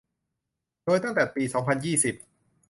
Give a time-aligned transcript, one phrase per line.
[0.85, 2.15] โดยตั้งแต่ปี สองพันยี่สิบ